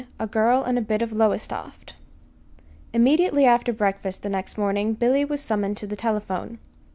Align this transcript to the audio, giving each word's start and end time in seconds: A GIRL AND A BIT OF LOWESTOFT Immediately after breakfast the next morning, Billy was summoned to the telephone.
A 0.19 0.25
GIRL 0.25 0.63
AND 0.63 0.79
A 0.79 0.81
BIT 0.81 1.03
OF 1.03 1.11
LOWESTOFT 1.13 1.93
Immediately 2.91 3.45
after 3.45 3.71
breakfast 3.71 4.23
the 4.23 4.29
next 4.29 4.57
morning, 4.57 4.95
Billy 4.95 5.23
was 5.23 5.41
summoned 5.41 5.77
to 5.77 5.85
the 5.85 5.95
telephone. 5.95 6.57